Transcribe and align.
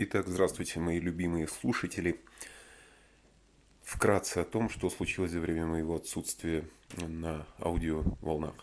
Итак, 0.00 0.28
здравствуйте, 0.28 0.78
мои 0.78 1.00
любимые 1.00 1.48
слушатели. 1.48 2.20
Вкратце 3.82 4.38
о 4.38 4.44
том, 4.44 4.70
что 4.70 4.90
случилось 4.90 5.32
за 5.32 5.40
время 5.40 5.66
моего 5.66 5.96
отсутствия 5.96 6.62
на 6.98 7.44
аудиоволнах. 7.58 8.54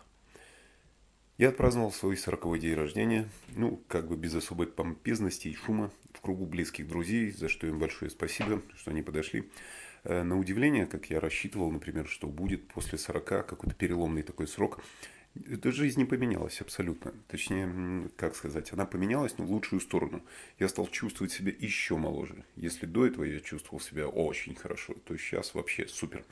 Я 1.38 1.50
отпраздновал 1.50 1.92
свой 1.92 2.16
сороковой 2.16 2.60
день 2.60 2.76
рождения, 2.76 3.28
ну, 3.50 3.82
как 3.90 4.08
бы 4.08 4.16
без 4.16 4.34
особой 4.34 4.68
помпезности 4.68 5.50
и 5.50 5.56
шума, 5.56 5.92
в 6.13 6.21
кругу 6.21 6.46
близких 6.46 6.88
друзей, 6.88 7.31
за 7.31 7.49
что 7.49 7.67
им 7.67 7.79
большое 7.79 8.10
спасибо, 8.10 8.62
что 8.78 8.92
они 8.92 9.02
подошли. 9.02 9.52
Э, 10.06 10.24
на 10.24 10.40
удивление, 10.40 10.86
как 10.86 11.10
я 11.10 11.20
рассчитывал, 11.20 11.70
например, 11.70 12.08
что 12.08 12.28
будет 12.28 12.65
после 12.70 12.97
40 12.97 13.26
какой-то 13.26 13.76
переломный 13.76 14.24
такой 14.24 14.47
срок– 14.47 14.81
эта 15.49 15.72
жизнь 15.72 15.99
не 15.99 16.05
поменялась 16.05 16.62
абсолютно. 16.62 17.13
Точнее, 17.27 18.09
как 18.16 18.36
сказать, 18.36 18.72
она 18.72 18.86
поменялась, 18.86 19.38
но 19.38 19.45
в 19.45 19.52
лучшую 19.52 19.80
сторону. 19.80 20.23
Я 20.59 20.70
стал 20.70 20.88
чувствовать 20.88 21.31
себя 21.31 21.52
еще 21.58 21.98
моложе. 21.98 22.45
Если 22.55 22.86
до 22.86 23.05
этого 23.05 23.23
я 23.23 23.40
чувствовал 23.40 23.80
себя 23.80 24.08
очень 24.08 24.56
хорошо, 24.56 24.94
то 25.06 25.18
сейчас 25.18 25.54
вообще 25.54 25.88
супер. 25.88 26.23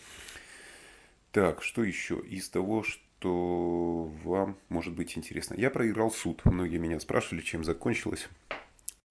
Так, 1.31 1.63
что 1.63 1.83
еще 1.83 2.19
из 2.19 2.47
того, 2.49 2.83
что 2.83 4.11
вам 4.23 4.57
может 4.69 4.93
быть 4.93 5.17
интересно? 5.17 5.55
Я 5.55 5.69
проиграл 5.69 6.11
суд. 6.11 6.43
Многие 6.45 6.77
меня 6.77 6.99
спрашивали, 6.99 7.41
чем 7.41 7.63
закончилось 7.63 8.29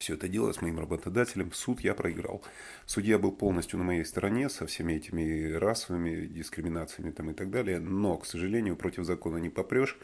все 0.02 0.14
это 0.14 0.26
дело 0.26 0.52
с 0.52 0.60
моим 0.60 0.80
работодателем. 0.80 1.52
Суд 1.52 1.80
я 1.80 1.94
проиграл. 1.94 2.42
Судья 2.86 3.18
был 3.20 3.30
полностью 3.30 3.78
на 3.78 3.84
моей 3.84 4.04
стороне 4.04 4.48
со 4.48 4.66
всеми 4.66 4.94
этими 4.94 5.52
расовыми 5.52 6.26
дискриминациями 6.26 7.12
там 7.12 7.30
и 7.30 7.34
так 7.34 7.50
далее. 7.50 7.78
Но, 7.78 8.16
к 8.18 8.26
сожалению, 8.26 8.76
против 8.76 9.04
закона 9.04 9.36
не 9.36 9.48
попрешь. 9.48 9.96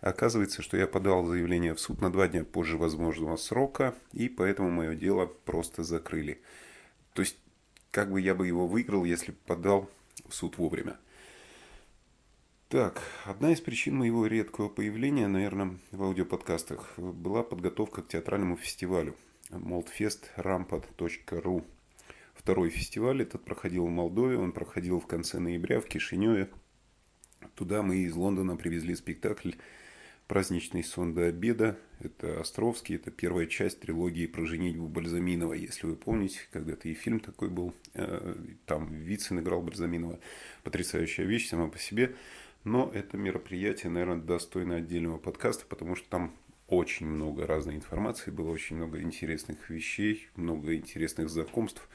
Оказывается, 0.00 0.62
что 0.62 0.76
я 0.76 0.86
подал 0.86 1.26
заявление 1.26 1.74
в 1.74 1.80
суд 1.80 2.00
на 2.00 2.12
два 2.12 2.28
дня 2.28 2.44
позже 2.44 2.78
возможного 2.78 3.36
срока, 3.36 3.94
и 4.12 4.28
поэтому 4.28 4.70
мое 4.70 4.94
дело 4.94 5.26
просто 5.26 5.82
закрыли. 5.82 6.40
То 7.12 7.22
есть, 7.22 7.36
как 7.90 8.12
бы 8.12 8.20
я 8.20 8.36
бы 8.36 8.46
его 8.46 8.68
выиграл, 8.68 9.04
если 9.04 9.32
подал 9.46 9.90
в 10.28 10.34
суд 10.34 10.58
вовремя. 10.58 10.96
Так, 12.68 13.02
одна 13.24 13.52
из 13.52 13.60
причин 13.60 13.96
моего 13.96 14.26
редкого 14.26 14.68
появления, 14.68 15.26
наверное, 15.26 15.76
в 15.90 16.04
аудиоподкастах 16.04 16.96
была 16.96 17.42
подготовка 17.42 18.02
к 18.02 18.08
театральному 18.08 18.56
фестивалю 18.56 19.16
moldfestrampad.ru. 19.50 21.64
Второй 22.34 22.70
фестиваль 22.70 23.22
этот 23.22 23.44
проходил 23.44 23.86
в 23.86 23.90
Молдове, 23.90 24.38
он 24.38 24.50
проходил 24.52 24.98
в 24.98 25.06
конце 25.06 25.38
ноября 25.38 25.80
в 25.80 25.86
Кишиневе. 25.86 26.48
Туда 27.54 27.82
мы 27.82 27.98
из 27.98 28.14
Лондона 28.14 28.56
привезли 28.56 28.94
спектакль 28.94 29.52
«Праздничный 30.26 30.82
сон 30.82 31.12
до 31.12 31.26
обеда». 31.26 31.78
Это 31.98 32.40
Островский, 32.40 32.96
это 32.96 33.10
первая 33.10 33.46
часть 33.46 33.80
трилогии 33.80 34.26
про 34.26 34.46
женитьбу 34.46 34.88
Бальзаминова. 34.88 35.52
Если 35.52 35.86
вы 35.86 35.96
помните, 35.96 36.40
когда-то 36.50 36.88
и 36.88 36.94
фильм 36.94 37.20
такой 37.20 37.50
был, 37.50 37.74
э, 37.92 38.36
там 38.64 38.90
Вицин 38.90 39.40
играл 39.40 39.60
Бальзаминова. 39.60 40.18
Потрясающая 40.62 41.26
вещь 41.26 41.50
сама 41.50 41.68
по 41.68 41.78
себе. 41.78 42.16
Но 42.64 42.90
это 42.94 43.18
мероприятие, 43.18 43.90
наверное, 43.90 44.22
достойно 44.22 44.76
отдельного 44.76 45.18
подкаста, 45.18 45.66
потому 45.68 45.94
что 45.94 46.08
там 46.08 46.34
очень 46.70 47.06
много 47.06 47.46
разной 47.46 47.74
информации, 47.74 48.30
было 48.30 48.50
очень 48.50 48.76
много 48.76 49.02
интересных 49.02 49.68
вещей, 49.68 50.28
много 50.36 50.74
интересных 50.74 51.28
знакомств. 51.28 51.88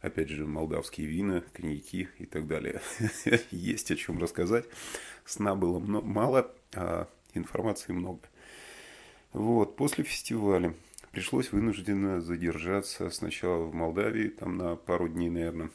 Опять 0.00 0.30
же, 0.30 0.46
молдавские 0.46 1.06
вина, 1.08 1.44
коньяки 1.52 2.08
и 2.18 2.24
так 2.24 2.46
далее. 2.46 2.80
Есть 3.50 3.90
о 3.90 3.96
чем 3.96 4.18
рассказать. 4.18 4.64
Сна 5.26 5.54
было 5.54 5.78
мало, 5.78 6.50
а 6.74 7.06
информации 7.34 7.92
много. 7.92 8.20
Вот, 9.32 9.76
после 9.76 10.04
фестиваля 10.04 10.74
пришлось 11.12 11.52
вынужденно 11.52 12.20
задержаться 12.20 13.10
сначала 13.10 13.64
в 13.64 13.74
Молдавии, 13.74 14.28
там 14.28 14.56
на 14.56 14.76
пару 14.76 15.08
дней, 15.08 15.28
наверное. 15.28 15.70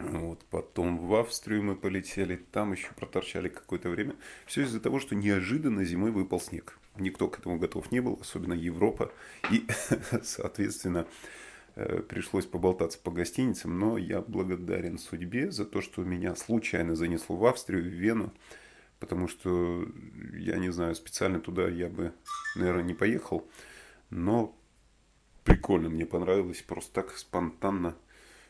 Вот, 0.00 0.44
потом 0.50 0.98
в 0.98 1.14
Австрию 1.14 1.62
мы 1.62 1.76
полетели, 1.76 2.36
там 2.36 2.72
еще 2.72 2.88
проторчали 2.94 3.48
какое-то 3.48 3.88
время. 3.88 4.14
Все 4.46 4.62
из-за 4.62 4.80
того, 4.80 5.00
что 5.00 5.14
неожиданно 5.14 5.84
зимой 5.84 6.10
выпал 6.10 6.40
снег 6.40 6.78
никто 7.00 7.28
к 7.28 7.38
этому 7.38 7.58
готов 7.58 7.90
не 7.90 8.00
был, 8.00 8.18
особенно 8.20 8.52
Европа. 8.52 9.12
И, 9.50 9.66
соответственно, 10.22 11.06
э, 11.74 12.02
пришлось 12.02 12.46
поболтаться 12.46 12.98
по 12.98 13.10
гостиницам, 13.10 13.78
но 13.78 13.98
я 13.98 14.20
благодарен 14.20 14.98
судьбе 14.98 15.50
за 15.50 15.64
то, 15.64 15.80
что 15.80 16.02
меня 16.04 16.34
случайно 16.36 16.94
занесло 16.94 17.36
в 17.36 17.46
Австрию, 17.46 17.82
в 17.82 17.86
Вену, 17.86 18.32
потому 18.98 19.28
что, 19.28 19.86
я 20.32 20.56
не 20.56 20.70
знаю, 20.70 20.94
специально 20.94 21.40
туда 21.40 21.68
я 21.68 21.88
бы, 21.88 22.12
наверное, 22.56 22.84
не 22.84 22.94
поехал, 22.94 23.48
но 24.10 24.56
прикольно, 25.44 25.88
мне 25.88 26.06
понравилось 26.06 26.62
просто 26.62 26.92
так 26.92 27.16
спонтанно 27.16 27.96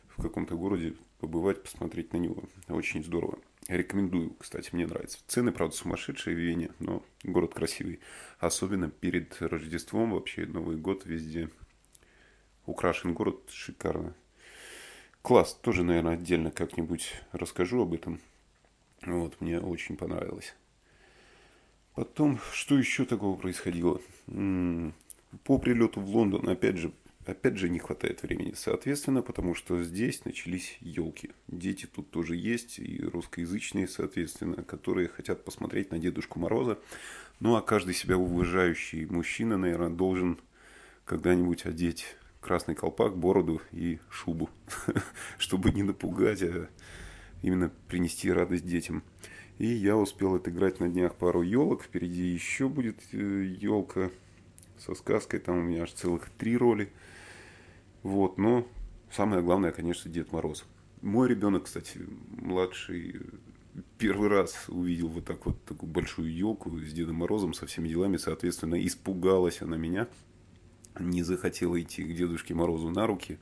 в 0.08 0.22
каком-то 0.22 0.56
городе 0.56 0.94
побывать, 1.18 1.62
посмотреть 1.62 2.12
на 2.12 2.18
него. 2.18 2.42
Очень 2.68 3.04
здорово. 3.04 3.38
Рекомендую, 3.68 4.34
кстати, 4.38 4.70
мне 4.72 4.86
нравится. 4.86 5.18
Цены, 5.26 5.52
правда, 5.52 5.74
сумасшедшие 5.76 6.34
в 6.34 6.38
Вене, 6.38 6.70
но 6.78 7.02
город 7.22 7.54
красивый. 7.54 8.00
Особенно 8.38 8.88
перед 8.88 9.40
Рождеством, 9.42 10.12
вообще 10.12 10.46
Новый 10.46 10.76
год 10.76 11.04
везде. 11.04 11.50
Украшен 12.64 13.14
город 13.14 13.40
шикарно. 13.48 14.14
Класс, 15.22 15.54
тоже, 15.60 15.82
наверное, 15.82 16.14
отдельно 16.14 16.50
как-нибудь 16.50 17.12
расскажу 17.32 17.82
об 17.82 17.92
этом. 17.92 18.20
Вот, 19.02 19.40
мне 19.40 19.60
очень 19.60 19.96
понравилось. 19.96 20.54
Потом, 21.94 22.38
что 22.52 22.78
еще 22.78 23.04
такого 23.04 23.36
происходило? 23.36 24.00
По 24.26 25.58
прилету 25.58 26.00
в 26.00 26.08
Лондон, 26.08 26.48
опять 26.48 26.78
же, 26.78 26.92
опять 27.28 27.58
же 27.58 27.68
не 27.68 27.78
хватает 27.78 28.22
времени, 28.22 28.54
соответственно, 28.56 29.22
потому 29.22 29.54
что 29.54 29.82
здесь 29.82 30.24
начались 30.24 30.78
елки. 30.80 31.30
Дети 31.46 31.86
тут 31.86 32.10
тоже 32.10 32.36
есть, 32.36 32.78
и 32.78 33.02
русскоязычные, 33.02 33.86
соответственно, 33.86 34.64
которые 34.64 35.08
хотят 35.08 35.44
посмотреть 35.44 35.90
на 35.90 35.98
Дедушку 35.98 36.38
Мороза. 36.38 36.78
Ну, 37.40 37.54
а 37.56 37.62
каждый 37.62 37.94
себя 37.94 38.16
уважающий 38.16 39.06
мужчина, 39.06 39.58
наверное, 39.58 39.90
должен 39.90 40.38
когда-нибудь 41.04 41.66
одеть 41.66 42.16
красный 42.40 42.74
колпак, 42.74 43.16
бороду 43.16 43.60
и 43.72 43.98
шубу, 44.10 44.48
чтобы 45.38 45.70
не 45.70 45.82
напугать, 45.82 46.42
а 46.42 46.68
именно 47.42 47.70
принести 47.88 48.32
радость 48.32 48.66
детям. 48.66 49.02
И 49.58 49.66
я 49.66 49.96
успел 49.96 50.36
отыграть 50.36 50.80
на 50.80 50.88
днях 50.88 51.14
пару 51.16 51.42
елок. 51.42 51.82
Впереди 51.82 52.22
еще 52.22 52.68
будет 52.68 53.02
елка 53.12 54.02
э, 54.02 54.10
со 54.78 54.94
сказкой. 54.94 55.40
Там 55.40 55.58
у 55.58 55.62
меня 55.62 55.82
аж 55.82 55.92
целых 55.92 56.30
три 56.30 56.56
роли. 56.56 56.92
Вот, 58.02 58.38
но 58.38 58.66
самое 59.10 59.42
главное, 59.42 59.72
конечно, 59.72 60.10
Дед 60.10 60.32
Мороз. 60.32 60.64
Мой 61.02 61.28
ребенок, 61.28 61.64
кстати, 61.64 62.00
младший, 62.28 63.20
первый 63.98 64.28
раз 64.28 64.64
увидел 64.68 65.08
вот 65.08 65.24
так 65.24 65.46
вот 65.46 65.62
такую 65.64 65.90
большую 65.90 66.32
елку 66.32 66.76
с 66.78 66.92
Дедом 66.92 67.16
Морозом, 67.16 67.54
со 67.54 67.66
всеми 67.66 67.88
делами, 67.88 68.16
соответственно, 68.16 68.84
испугалась 68.84 69.62
она 69.62 69.76
меня, 69.76 70.08
не 70.98 71.22
захотела 71.22 71.80
идти 71.80 72.02
к 72.02 72.14
Дедушке 72.14 72.54
Морозу 72.54 72.90
на 72.90 73.06
руки, 73.06 73.38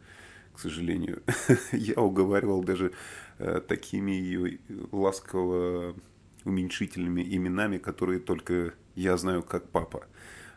к 0.54 0.58
сожалению. 0.58 1.22
Я 1.72 2.00
уговаривал 2.00 2.62
даже 2.62 2.92
э, 3.38 3.60
такими 3.66 4.12
ее 4.12 4.58
ласково 4.92 5.94
уменьшительными 6.44 7.22
именами, 7.22 7.78
которые 7.78 8.20
только 8.20 8.74
я 8.94 9.16
знаю 9.16 9.42
как 9.42 9.68
папа. 9.68 10.06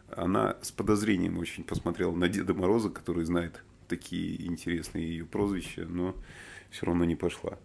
Она 0.10 0.58
с 0.62 0.72
подозрением 0.72 1.38
очень 1.38 1.64
посмотрела 1.64 2.14
на 2.16 2.30
Деда 2.30 2.54
Мороза, 2.54 2.90
который 2.90 3.26
знает 3.26 3.64
такие 3.90 4.46
интересные 4.46 5.10
ее 5.10 5.26
прозвища, 5.26 5.86
но 5.86 6.16
все 6.70 6.86
равно 6.86 7.04
не 7.06 7.16
пошла. 7.16 7.60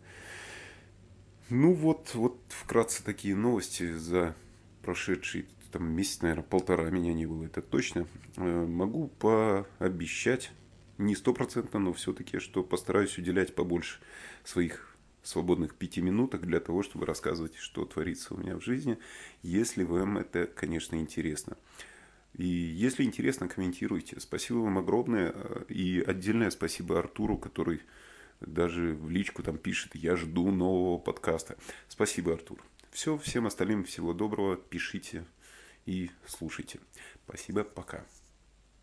Ну 1.50 1.74
вот, 1.74 2.14
вот 2.14 2.38
вкратце 2.48 3.04
такие 3.04 3.36
новости 3.36 3.92
за 3.92 4.34
прошедший 4.82 5.46
там 5.74 5.90
месяц, 5.90 6.22
наверное, 6.22 6.44
полтора 6.44 6.88
меня 6.90 7.12
не 7.12 7.26
было, 7.26 7.44
это 7.44 7.60
точно. 7.60 8.06
Э, 8.36 8.64
могу 8.64 9.08
пообещать, 9.08 10.52
не 10.98 11.16
стопроцентно, 11.16 11.80
но 11.80 11.92
все-таки, 11.92 12.38
что 12.38 12.62
постараюсь 12.62 13.18
уделять 13.18 13.56
побольше 13.56 13.98
своих 14.44 14.96
свободных 15.24 15.74
пяти 15.74 16.00
минуток 16.00 16.42
для 16.42 16.60
того, 16.60 16.84
чтобы 16.84 17.06
рассказывать, 17.06 17.56
что 17.56 17.84
творится 17.86 18.34
у 18.34 18.36
меня 18.36 18.56
в 18.56 18.62
жизни, 18.62 18.98
если 19.42 19.82
вам 19.82 20.18
это, 20.18 20.46
конечно, 20.46 20.94
интересно. 20.94 21.56
И 22.34 22.46
если 22.46 23.04
интересно, 23.04 23.48
комментируйте. 23.48 24.18
Спасибо 24.20 24.58
вам 24.58 24.78
огромное. 24.78 25.34
И 25.68 26.02
отдельное 26.06 26.50
спасибо 26.50 26.98
Артуру, 26.98 27.38
который 27.38 27.80
даже 28.40 28.94
в 28.94 29.10
личку 29.10 29.42
там 29.42 29.58
пишет, 29.58 29.94
я 29.94 30.16
жду 30.16 30.50
нового 30.50 30.98
подкаста. 30.98 31.56
Спасибо, 31.88 32.34
Артур. 32.34 32.62
Все, 32.90 33.16
всем 33.18 33.46
остальным 33.46 33.84
всего 33.84 34.12
доброго. 34.12 34.56
Пишите 34.56 35.24
и 35.86 36.10
слушайте. 36.26 36.80
Спасибо, 37.26 37.64
пока. 37.64 38.04